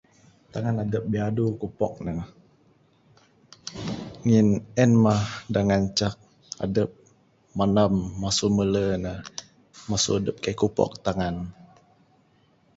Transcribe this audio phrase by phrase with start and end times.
[0.53, 2.11] Tangan adep biadu kupok ne
[4.25, 4.47] ngin
[4.83, 6.15] en mah da ngancak
[6.65, 6.89] adep
[7.57, 9.11] manam masu mele ne.
[9.89, 11.35] Masu adep kaik kupok tangan.